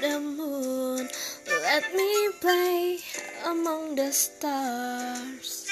[0.00, 2.98] Let me play
[3.44, 5.66] among the stars.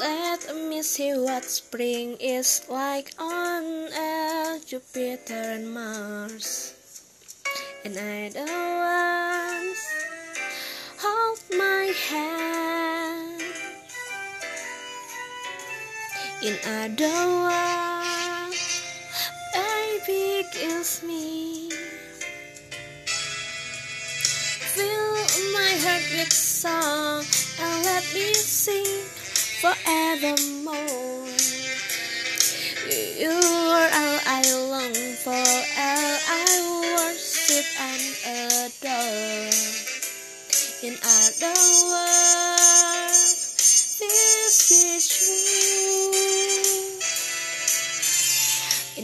[0.00, 3.62] Let me see what spring is like on
[3.94, 6.74] Earth, Jupiter, and Mars.
[7.84, 9.76] And I don't want
[10.98, 13.42] hold my hand.
[16.42, 17.91] In other words,
[25.52, 27.24] my heart with song
[27.60, 29.04] and let me sing
[29.60, 31.28] forevermore.
[33.20, 36.48] You are all I long for, all I
[36.96, 38.02] worship and
[38.48, 39.52] adore.
[40.82, 41.56] In other
[41.92, 43.30] words,
[44.00, 46.16] this is true.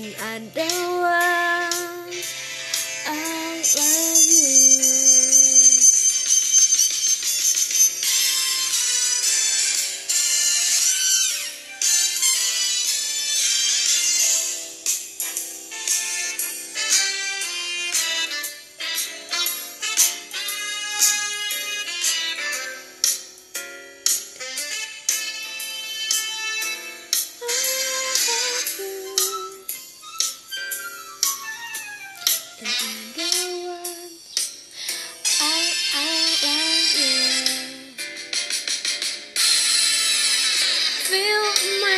[0.00, 2.28] In other words,
[3.06, 3.62] I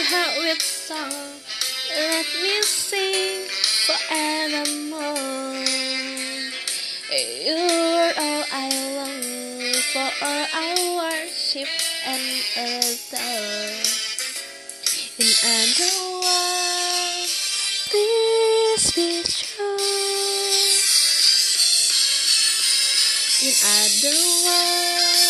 [0.02, 1.40] heart with song,
[1.96, 3.48] let me sing
[3.86, 5.16] forevermore.
[7.10, 9.22] You're all I long
[9.92, 11.70] for, all I worship
[12.06, 13.80] and adore.
[15.18, 16.00] In other
[17.90, 19.19] please be
[23.52, 24.16] other
[24.46, 25.26] words,